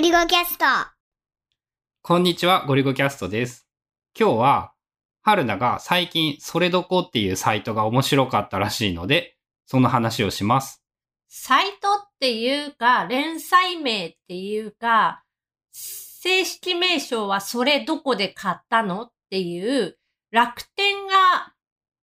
[0.00, 0.64] リゴキャスト。
[2.00, 3.68] こんにちは、ゴリゴキャストです。
[4.18, 4.72] 今日は、
[5.20, 9.36] 春菜が最近、それどこっていうサイトが面白かったらしいので、
[9.66, 10.82] その話をします。
[11.28, 15.22] サイトっていうか、連載名っていうか、
[15.70, 19.98] 正式名称はそれどこで買ったのっていう、
[20.30, 21.52] 楽天が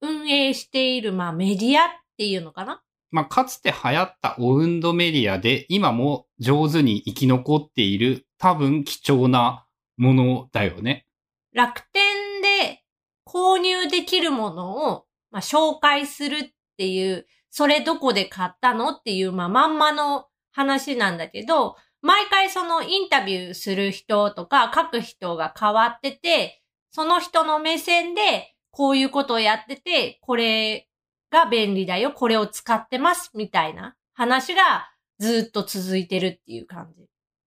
[0.02, 9.66] 運営している、まあメディアっていうのかなまあ、かつて流行ったオウンドメディアで、今も上手に生き残っている、多分貴重な
[9.98, 11.06] ものだよね。
[11.54, 12.84] 楽天で
[13.26, 26.62] 購入できるものを、まあ、紹介するっていう、それどこで買ったのっていう、まあ、まんまの話なんだけど、毎回そのインタビューする人とか書く人が変わってて、
[26.92, 30.87] その人の目線でこういうことをやってて、これ
[31.32, 37.06] が便利だよ、これを使ってます、みたいな話がずっと続いてるっていう感じ。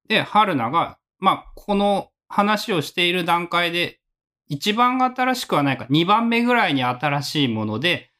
[0.07, 3.99] で、春菜が、まあ、この話をしている段階で、
[4.47, 8.11] 一番新しくはないか、二番目ぐらいに新しいもので、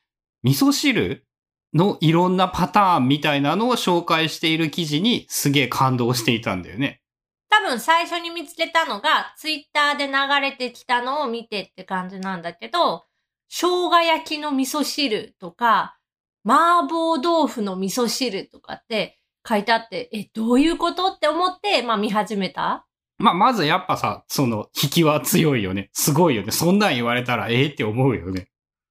[0.44, 1.26] 味噌汁
[1.74, 7.02] のいろんなパターンみたいなのを紹介している記事にすげえ感動していたんだよね。
[7.50, 13.06] 多分最初に見つけたのが、ツイッターで流れてきたのを見てって感じなんだけど、
[13.50, 15.98] 生姜焼きの味噌汁とか、
[16.46, 22.86] 麻婆豆腐の味噌汁とかって書いてあって、え、どういうことって思って、まあ見始めた？
[23.18, 25.90] まあ、まずやっぱさ、その、引きは強いよね。
[25.94, 26.52] すごいよね。
[26.52, 28.48] そんなん言われたら、ええって思うよね。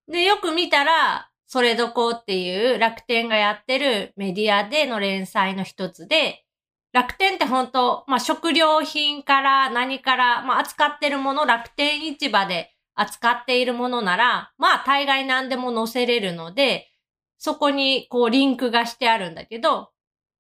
[0.06, 6.45] で、よく見たら、それどこっていう楽天がやってるメディアでの連載の一つで、
[6.92, 16.88] 楽天って本当まあ食料品から何から、まあ扱ってるもの、楽天市場で扱っているものなら、まあ大概何でも載せれるので、
[17.38, 19.90] そこにこうリンクがしてあるんだけど、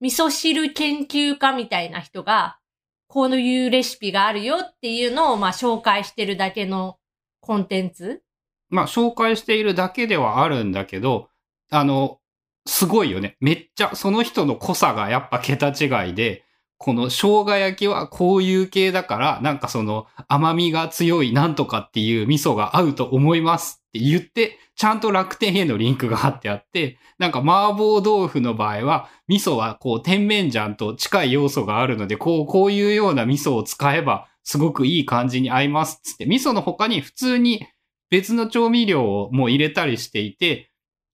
[0.00, 2.58] 味噌汁研究家みたいな人が、
[3.06, 6.98] こういうレシピがあるよっていうのをまあ紹介してるだけの
[7.40, 8.22] コンテンツ
[8.70, 11.30] まあ、紹介しているだけではあるんだけど、
[11.70, 12.18] あの、
[12.66, 13.36] すごいよね。
[13.40, 16.44] めっちゃ、その人の濃さがやっぱ桁違いで、
[16.78, 37.66] この生姜焼きはこういう系だから、なんかその甘みが強いなんとかっていう味噌が合うと思いますって言って、ちゃんと楽天へのリンクが貼ってあって、なんか麻婆豆腐の場合は、味噌はこう甜麺醤と近い要素があるので、こう、こういうような味噌を使えば、すごくいい感じに合いますっつって、味噌の他に普通に
[38.08, 40.70] 別の調味料をもう入れたりしていて、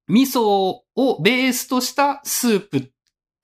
[0.09, 2.93] 味噌をベースとしたスープ、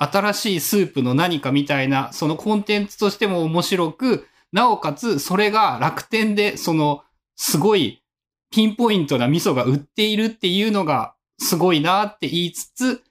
[0.02, 7.02] 新しいスープの何かみたいな、そのコンテンツとしても面白く、なおかつそれが楽天で、その、
[7.36, 8.02] すごい
[8.50, 13.02] ピンポイントな味噌が売っているっていうのがすごいなって言いつつ、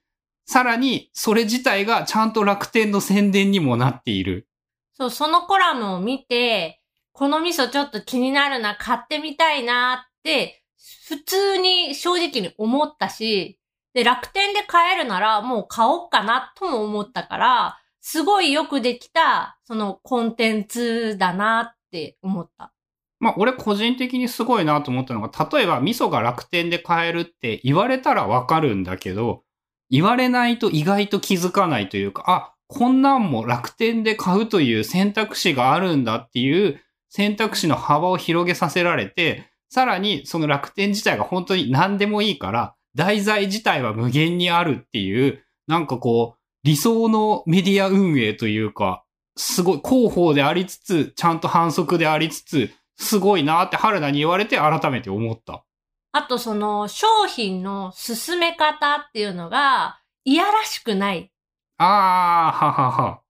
[0.48, 4.48] さらにそれ自体がちゃんと楽天の宣伝にもなっている。
[4.94, 6.82] そう、そのコラムを見て、
[7.14, 10.64] この味噌ちょっと気になるな、買ってみたいなって、
[11.08, 13.59] 普通に正直に思ったし、
[13.94, 22.74] で、楽天で買えるならもう買おうかなとも思ったから、すごいよくできた、そのコンテンツだなって思った。
[23.20, 29.44] まあ、俺個人的にすごいなと思ったのが、例えば味噌が楽天で買えるって言われたらわかるんだけど、
[29.90, 36.80] 言われないと意外と気づかないというか、あ、こんなんも楽天で買うという選択肢があるんだっていう
[37.10, 49.06] 選択肢の幅を広げさせられて、さらにその楽天自体が本当に何でもいいから、題材自体は無限にあるっていう、なんかこう、理想のメディア運営というか、
[49.38, 55.64] すごい広報でありつつ、ちゃんと反則でありつつ、すごいなって春菜に言われて改めて思った。
[56.12, 61.32] あとその商品の進め方っていうのが、いやらしくない。
[61.78, 63.22] あー、ははは。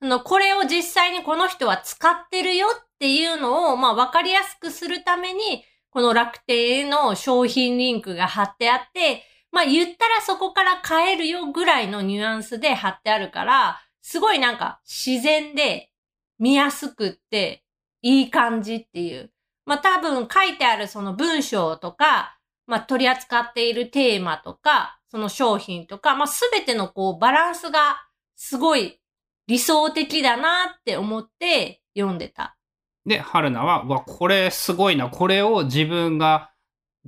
[0.00, 15.90] あの、これを実際にこの人は使ってるよっていうのを、まあ、わかりやすくするために、この楽天への商品リンクが貼ってあって、まあ、言ったらそこから買えるよぐらいのニュアンスで貼ってあるから、すごいなんか自然で
[16.38, 17.64] 見やすくって
[18.02, 19.32] いい感じっていう。
[19.64, 27.96] まあ、多分書いてあるその文章とか、まあ、取り扱っているテーマとか、その商品とか、まあ、すべてのこうバランスが
[28.36, 29.00] すごい
[29.46, 32.57] 理想的だなって思って読んでた。
[33.06, 35.08] で、春菜は、わ、これすごいな。
[35.08, 36.50] これを自分が、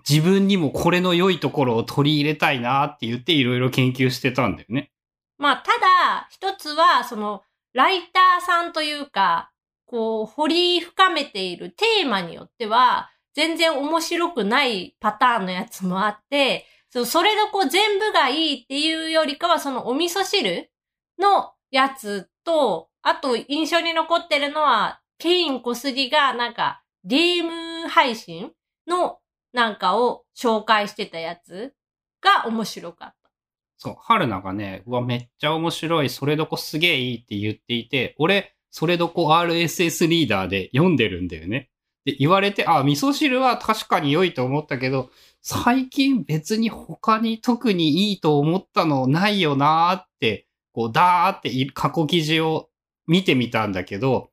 [0.08, 4.92] 自分にもこれの良いところを取り入れたいなって言っていろいろ研究してたんだよね。
[5.38, 7.42] まあ、ただ、一つは、その、
[7.72, 9.50] ライターさんというか、
[9.86, 20.70] こう、掘り深めているテーマによっては、全然面白くないパターンのやつもあって、そそれのこう全部がいいっていうよりかは、そのお味噌汁
[21.18, 28.50] のやつと、あと印象に残ってるのは、ケイン小杉がなんかゲーム配信
[28.88, 29.18] の
[29.52, 31.74] なんかを紹介してたやつ
[32.22, 33.30] が面白かった。
[33.76, 41.70] そう、春菜がね、うわ、めっちゃ面白い、それどこすげえいいって言っていて、俺、それどこ RSS リーダーで読んでるんだよね。
[42.04, 45.10] で、言われて、あ、味噌汁は確かに良いと思ったけど、
[45.42, 52.68] 最近別に他に特にいいと思ったのないよなーって、こう、ダーって過去記事を
[53.06, 54.29] 見てみたんだけど、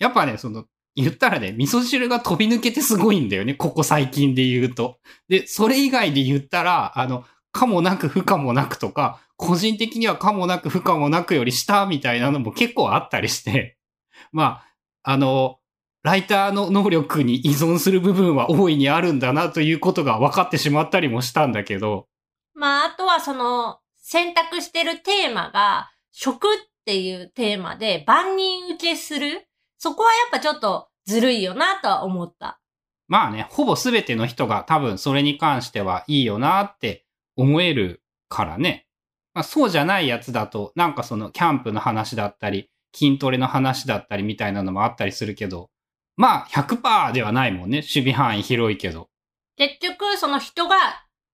[0.00, 0.64] やっぱね、その、
[0.96, 4.98] 言ったらね、味噌汁が飛び抜けてすごいんだよね、ここ最近で言うと。
[5.28, 13.78] で、それ以外で言ったら、あの、かもなく不可もなくとか、個人的にはかもなく不可もなくより下みたいなのも結構あったりして、
[14.32, 14.62] ま
[15.04, 15.58] あ、あの、
[16.02, 22.06] ライターの能力に依存する部分は大いにあるんだなということが分かってしまったりもしたんだけど、
[22.54, 29.46] まあ、あとはその、選択してるテーマが、食っていうテーマで万人受けする。
[29.80, 32.60] そこはやっぱちょっとずるいよなとは思った。
[33.08, 38.86] まあね、ほぼ全ての人が多分それに関してはいいよなって思えるからね。
[39.32, 45.70] まあ、そうじゃないやつだと、なんかそのキャンプの話だったり、筋トレの話だったりみたいなのもあったりするけど、
[46.14, 47.78] まあ100%ではないもんね。
[47.78, 49.08] 守備範囲広いけど。
[49.56, 50.76] 結局、その人が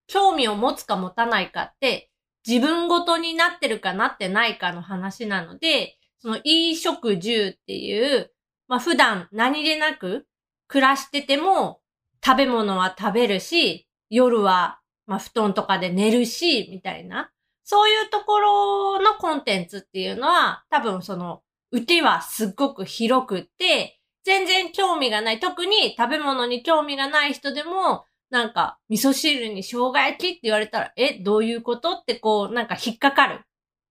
[0.06, 2.10] 興味を持つか持たないかって、
[2.46, 8.30] 自分ごとになってるかなってないかの話なので、その衣食住っていう、
[8.68, 10.26] まあ普段何気なく
[10.68, 11.80] 暮らしてても
[12.24, 17.30] 食べ物は食べるし、夜はまあ布団とかで寝るし、みたいな。
[17.64, 21.42] そういうところのコンテンツっていうのは多分その
[21.72, 25.40] 受けはすっごく広くて、全然興味がない。
[25.40, 33.40] 特に食べ物に興味がない人でも、なんか、味噌汁に生姜焼きって言われたら、え、どういうことってこう、なんか引っかかる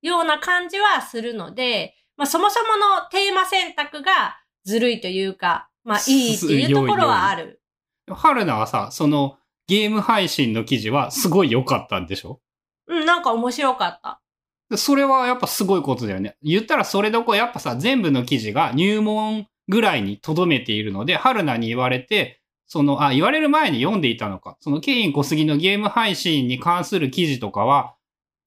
[0.02, 7.62] ような感じはするので、まあそもそものテーマ選択がずるいというか、まあ いいっていうところはある。
[8.10, 12.40] 春菜はさ、そのゲーム配信の記事はすごい良かったんでしょ？
[12.88, 14.22] うん、なんか面白かった。
[14.70, 16.38] でそれはやっぱすごいことだよね。
[16.44, 24.58] 言ったらそれどころやっぱさ、全部の記事が入門ぐらいに留めているので、春菜に言われて、その、あ、言われる前に読んでいたのか。
[24.60, 27.96] そのケイン小杉のゲーム配信に関する記事とかは、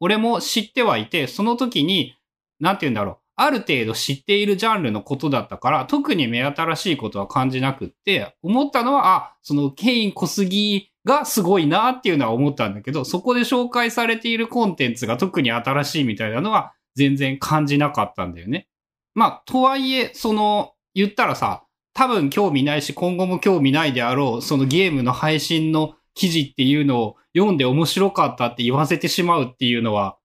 [0.00, 2.14] 俺も知ってはいて、その時に、
[2.58, 3.18] なんて言うんだろう。
[3.40, 18.66] ある程度知っているジャンルのことだったから、特に目新しいことは感じなくって、思ったのは、あ、そのケイン小杉がすごいなっていうのは思ったんだけど、そこで紹介されているコンテンツが特に新しいみたいなのは全然感じなかったんだよね。
[19.14, 21.62] まあ、とはいえ、その、言ったらさ、
[21.94, 30.18] 多分興味ないし、今後も興味ないであろう、そのゲームの配信の記事っていうのを読んで面白かったって言わせてしまうっていうのは、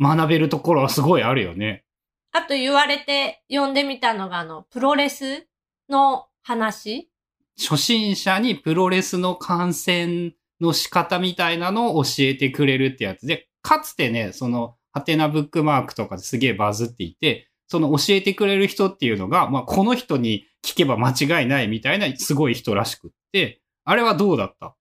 [0.00, 1.84] 学べるところはすごいあるよね。
[2.32, 5.46] あと言われて読んでみたのが、あの、プロレス
[5.88, 7.10] の話？
[7.58, 24.74] 初心者にプロレスの観戦の仕方みたいなのを教えてくれるってやつで、かつてね、その、ハテナブックマークとかですげえバズっていて、その教えてくれる人っていうのが、まあ、この人に聞けば間違いないみたいなすごい人らしくって、あれはどうだった？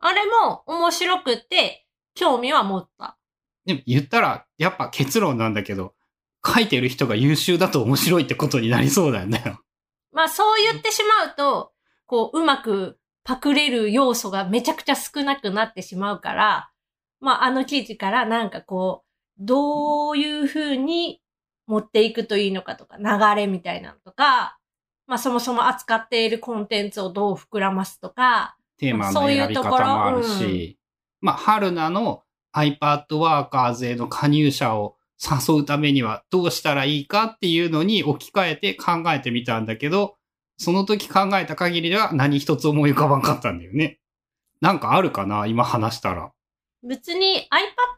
[0.00, 3.16] あれも面白くって、興味は持った。
[3.64, 5.94] でも言ったら、やっぱ結論なんだけど、
[6.46, 9.42] 書いてる人が優秀だと面白いってことになりそうだよね。
[10.12, 11.72] まあそう言ってしまうと、
[12.06, 16.70] こう、うまくパクれる要素がめちゃくちゃ少なくなってしまうから、
[17.20, 21.20] まああの記事からなんかこう、どういう風に
[21.66, 24.58] 持っていくといいのかとか、流れみたいなのとか、
[25.06, 30.78] まあそもそも扱っているコンテンツをどう膨らますとか、テーマの選び方もあるし、
[31.20, 32.22] まあ、春菜の
[32.54, 40.16] iPad ワーカーズへの加入者を誘うためにはどうしたらいいかっていうのに置き換えて考えてみたんだけど、
[40.58, 43.98] その時考えた限りでは何一つ思い浮かばんかったんだよね。
[44.60, 46.30] なんかあるかな今話したら。
[46.82, 47.94] 別に iPad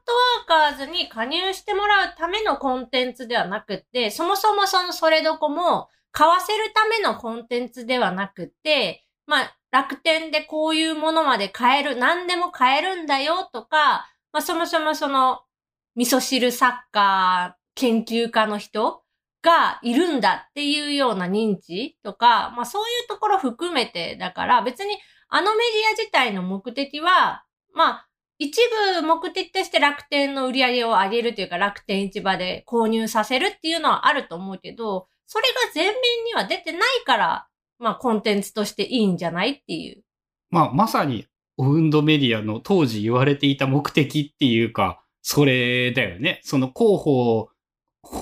[0.79, 15.41] Workers に加入してもらうためのコンテンツではなくって、そもそもそのそれどこも買わせるためのコンテンツではなくって、まあ楽天でこういうものまで買える、何でも買えるんだよとか、まあそもそもその
[15.97, 19.03] 味噌汁作家、研究家の人
[19.43, 24.99] がいるんだっていうような認知とか、まあそういうところ含めてだから別に
[25.29, 28.61] あのメディア自体の目的は、まあ一
[29.01, 35.95] 部目的として楽天の売り上げを上げるというか楽天市場で購入させるっていうのはあると思うけど、それが前面
[36.27, 37.47] には出てないから、
[37.79, 40.03] まあコンテンツとしていいんじゃないっていう。
[40.51, 41.27] まあ、まさに
[41.57, 46.41] オウンドメディアの当時言われていた目的っていうか、それだよね。
[46.45, 47.49] その広報、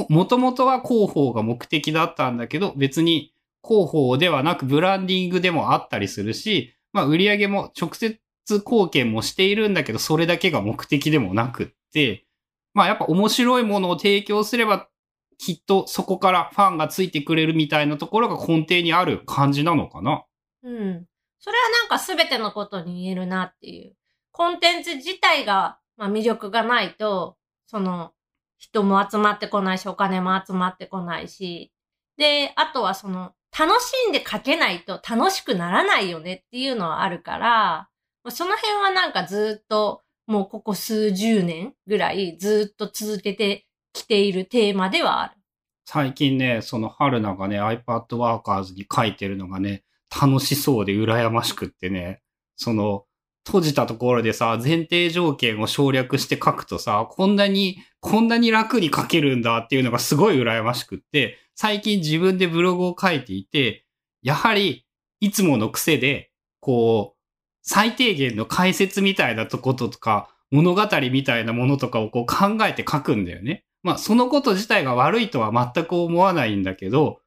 [0.08, 8.18] もともとは広報が目的だったんだけど、別に広報ではなくブランディングでもあったりするし、まあ売り上げも直接
[8.48, 12.24] 貢献もしているんだけど、それだけが目的でもなくって、
[12.72, 14.88] まあやっぱ面白いものを提供すれば、
[15.36, 20.24] きっとそこからファンがついてくれるみたいなところが根底にある感じなのかな。
[20.62, 21.06] うん。
[21.38, 23.94] それはなんか全てのことに言えるなっていう。
[24.30, 27.36] コンテンツ自体が、まあ、魅力がないと、
[27.66, 28.12] その、
[28.58, 31.72] 人も集まってこないし、お金も集まってこないし、
[32.16, 37.88] で、あとはその、楽しんで書けないと楽しくならないよねっていうのはあるから、
[38.30, 45.34] その辺はなんかずっと、もうここ数十年ぐらいずっと続けてきているテーマではある。
[45.86, 52.22] 最近ね、その春菜がね、iPad Workers に書いてるのがね、楽しそうで羨ましくってね、
[52.56, 53.04] その、
[53.46, 63.84] 閉じたところでさ、前提条件を省略して書くとさ、こんなに、こんなに楽に書けるんだっていうのがすごい羨ましくって、最近自分でブログを書いていて、
[64.22, 64.86] やはり、
[65.20, 67.20] いつもの癖で、こう、
[67.62, 73.64] 最低限の解説みたいなとこととか、物語みたいなものとかをこう考えて書くんだよね。
[73.82, 77.20] まあ、そのこと自体が悪いとは全く思わないんだけど、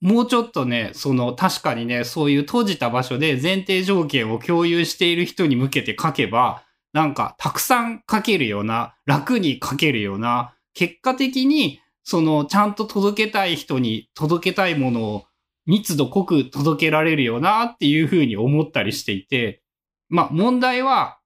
[0.00, 15.24] もうちょっとね、その確かにね、そういう閉じた場所で前提条件を共有している人に向けて書けば、なんかたくさん書けるような、楽に書けるような、結果的にそのちゃんと届けたい人に届けたいものを
[15.66, 19.62] 密度濃く届けられるよなっていうふうに思ったりしていて、
[20.10, 21.18] まあ問題は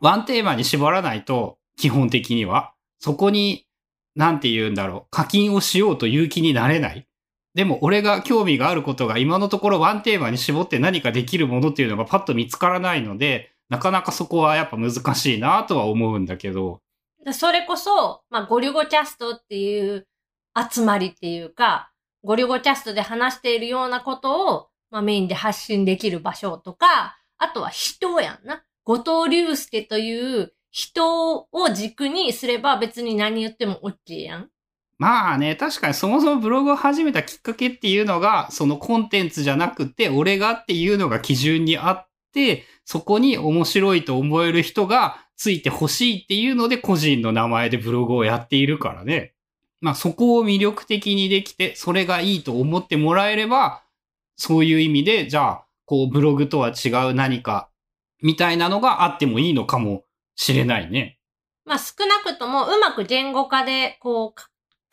[0.00, 3.66] ワンテーマに絞らないと基本的にはそこに
[4.14, 7.06] なんて言うんだろう課金をしようという気になれない。
[7.54, 16.80] でも俺が興味があることが今のところワンテーマに絞って何かできるものっていうのがパッと見つからないので、なかなかそこはやっぱ難しいなとは思うんだけど。
[17.32, 20.06] それこそ、まあ、ゴリゴキャストっていう
[20.70, 21.92] 集まりっていうか、
[22.24, 28.64] ゴリゴキャストで話しているようなことを、まあ、メインで発信できる場所とか、あとは人やんな。
[28.84, 34.50] 後藤隆介という人を軸にすれば別に何言っても OK やん。
[35.00, 49.32] まあね、確かにそもそもブログを始めたきっかけっていうのが、そのコンテンツじゃなくて、俺がっていうのが基準にあって、そこに面白いと思える人がついてほしいっていうので、個人の名前でブログをやっているからね。
[49.80, 53.82] まあそこを魅力的にできて、それがいいと思ってもらえれば、
[54.36, 57.70] そういう意味で、じゃあ、こうブログとは違う何か、
[58.20, 60.04] みたいなのがあってもいいのかも
[60.36, 61.18] しれないね。
[61.64, 64.40] まあ少なくともうまく言語化でこう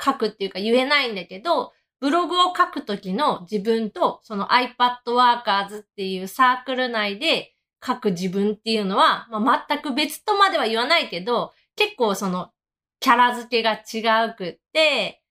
[0.04, 12.52] 書くっていうか言えないんだけど、ブログを書くときの自分と、その iPad Workers っていうサークル内で書く自分っていうのは、まあ、全く別とまでは言わないけど、結構その
[13.00, 15.22] キャラ付けが違うくって、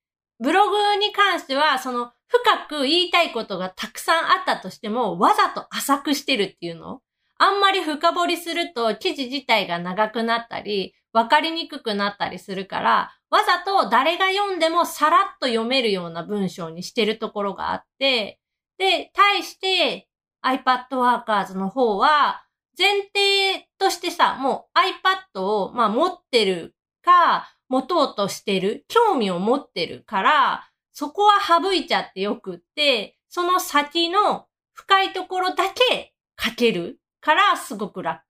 [0.41, 7.01] ブログに関しては、その深く言いたいことがたくさんあったとしても、わざと浅くしてるっていうの？
[7.39, 18.39] あんまり深掘りすると記事自体が長くなったり、わかりにくくなったりするから、わざと誰が読んでもさらっと読めるような文章にしてるところがあって、
[18.79, 20.09] で、対して
[20.45, 22.43] iPad Workers の方は、
[22.79, 38.23] 前提としてさ、もう iPad を、まあ、持ってるか、持とうとしてる、興味を持ってるから、そこは省いちゃってよくって、その先の深いところだけ書けるからすごく楽。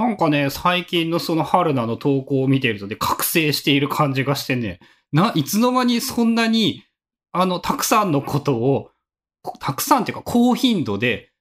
[0.00, 4.80] なんかね、最近のその春菜の投稿を見てるとね、覚醒している感じがしてね、
[5.12, 6.84] な、いつの間にそんなに、
[7.32, 8.92] あの、たくさんのことを、
[9.58, 11.32] たくさんっていうか高頻度で、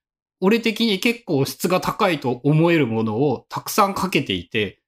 [0.41, 4.81] 俺的に結構質が高いと思えるものをたくさんかけていて、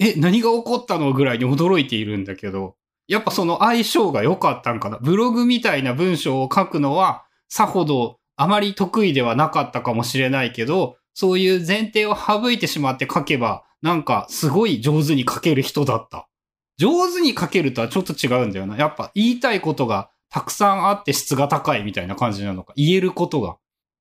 [0.00, 2.76] え、何が起こったのぐらいに驚いているんだけど、
[3.08, 4.96] やっぱその相性が良かったんかな。
[5.02, 16.28] ブログみたいな文章を書くのは、さほどあまり得意ではなかったかもしれないけど、そういう前提を省いてしまって書けば、なんかすごい上手に書ける人だった。
[16.76, 18.76] 上手に書けるとはちょっと違うんだよな。
[18.76, 22.72] やっぱ言いたいことがたくさんあって質が高いみたいな感じなのか。
[22.76, 23.56] 言えることが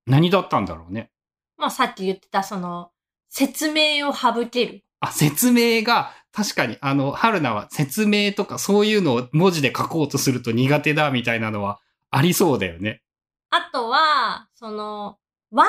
[0.05, 1.09] 何だったんだろうね。
[1.57, 2.91] まあさっき言ってたその
[3.29, 4.83] 説明を省ける。
[4.99, 11.79] あ、説明が確かにあの、春菜は説明とかそういうのを文字で書こうとすると苦手だみたいなのは
[12.11, 13.01] ありそうだよね。
[13.49, 15.17] あとは、その、
[15.49, 15.67] ワン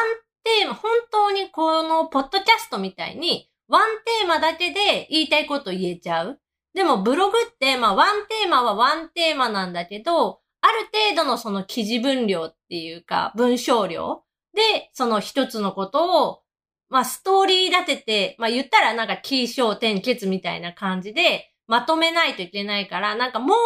[0.49, 3.83] テーマ、本当にこのポッドキャストみたいに、ワン
[4.21, 6.40] テーマだけで言いたいこと言えちゃう。
[6.75, 14.23] でもブログって、まあワンテーマはワンテーマなんだけど、ある程度のその記事分量っていうか、文章量
[14.55, 16.43] で、その一つのことを、
[16.88, 23.57] まあストーリー立てて、まあ言ったらなんかキー小点結みたいな感じでまとめないといけないから、なんかもう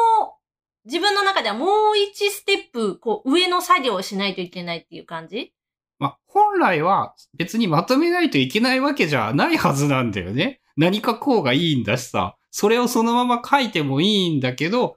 [0.84, 5.52] 自分の中ではもう一ステップ、こう、上の作業をしないといけないっていう感じ
[6.02, 10.60] まあ、本来は別にまとめないといけないわけじゃないはずなんだよね。
[10.76, 14.96] 何かこうがいいんだしさ、それをそのまま書いてもいいんだけど、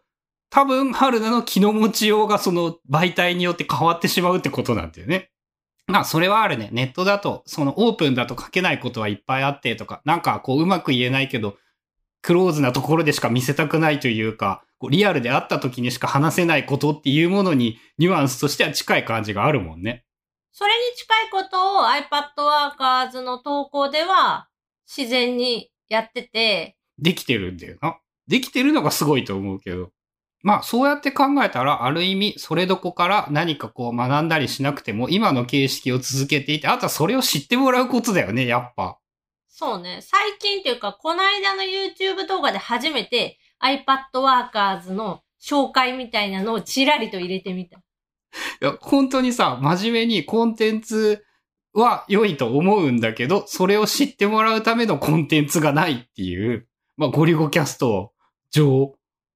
[0.50, 5.30] 多分、春菜の気の持ちようがその媒体によって変わってしまうってことなんだよね。
[5.86, 6.70] まあ、それはあるね。
[6.72, 11.56] ネットだと、そのオープンだと書けないことはいっぱいあってとか、なんかこううまく言えないけど、
[12.24, 20.05] クローズなところでしか見せたくないというか、こうリアルで会った時にしか話せないことっていうものにニュアンスとしては近い感じがあるもんね。
[20.58, 24.48] それに近いことを iPad Workers の投稿では
[24.88, 27.98] 自然にやってて、できてるんだよな。
[28.30, 29.92] できてるのがすごいと思うけど。
[30.44, 38.98] まあ、そうやって考えたら、ある意味、それどこから何かこう学んだりしなくても、今の形式を続けていて、あとはそれを知ってもらうことだよね、やっぱ。
[39.50, 40.00] そうね。
[40.02, 47.82] 最近っていうか、この間の YouTube 動画で初めて iPad Workers の紹介みたいなのをちらりと入れてみた。
[48.62, 51.26] いや、本当にさ、真面目にコンテンツ
[51.74, 58.14] は良いと思うんだけど、それを知ってもらうためのコンテンツがないっていう、まあ、ゴリゴキャスト
[58.52, 58.96] 上。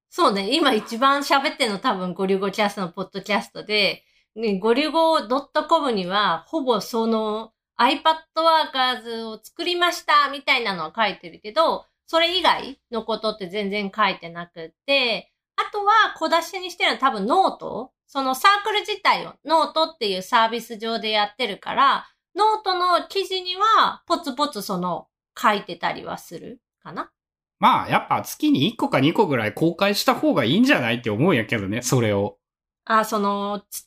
[0.10, 0.56] そうね。
[0.56, 4.03] 今一番喋ってるの多分ゴリゴキャストのポッドキャストで、
[4.36, 5.20] ね、ゴリゴ
[5.68, 8.00] .com にはほぼその iPad
[8.36, 25.08] Workers を作りましたみたいなのは書いてるけど、それ以外のことって全然書いてなくて、あとは小出しにしてるのは多分ノートそのサークル自体をノートっていうサービス上でやってるから、ノートの記事にはポツポツその
[25.39, 27.12] 書いてたりはするかな？
[27.60, 32.38] まあ、やっぱ月に1個か2個ぐらい公開した方がいいんじゃないって思うんやけどね、それを。
[32.86, 33.86] あ、その、つ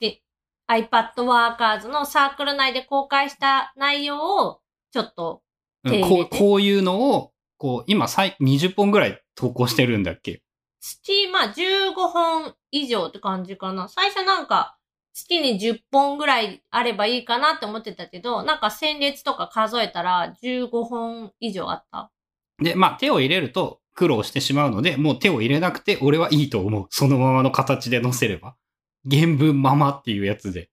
[0.71, 4.61] iPad Workers のサークル内で公開した内容を、
[4.93, 5.43] ちょっと、
[5.85, 10.43] うんこうこういうのを、こう、今最、20本ぐらい投稿してるんだっけ？
[10.83, 13.89] 月、まあ、15本以上って感じかな。
[13.89, 14.77] 最初なんか、
[15.15, 22.11] 月に10本ぐらいあればいいかなって思ってたけど、なんか先月とか数えたら15本以上あった。
[22.59, 26.87] で、まあ、手を入れると苦労してしまうので、もう手を入れなくて俺はいいと思う。
[26.91, 28.57] そのままの形で載せれば。
[29.09, 30.69] 原文ままっていうやつで。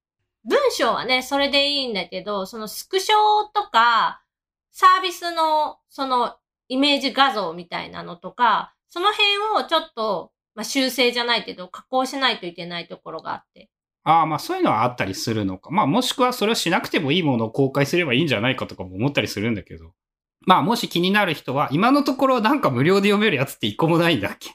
[0.45, 3.15] 文章はね、それでいいんだけど、そのスクショ
[3.53, 4.23] とか、
[4.71, 6.36] サービスの、その、
[6.67, 13.69] イメージ画像みたいなのとか、その辺をちょっと、まあ、修正じゃないけど、加工しないといけないところがあって。
[14.04, 15.71] ああ、まあそういうのはあったりするのか。
[15.71, 19.93] まあもしくはそれをしなくてもいいものを公開すればいいんじゃないかとかも思ったりするんだけど。
[20.41, 24.52] まあもし気になる人は、今のところなんか無料で読めるやつって一個もないんだっけ？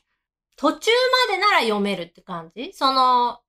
[0.57, 0.91] 途中
[1.29, 2.73] までなら読めるって感じ？
[2.73, 3.41] その、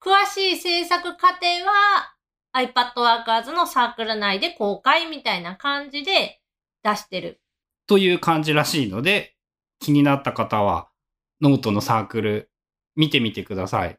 [0.00, 2.14] 詳しい制作過程は
[2.54, 2.92] iPad
[3.24, 6.40] Workers のサークル内で公開みたいな感じで
[6.82, 7.40] 出してる。
[7.86, 9.33] という感じらしいので、
[9.80, 10.88] 気になった方は、
[11.40, 12.50] ノートのサークル
[12.96, 13.98] 見てみてください。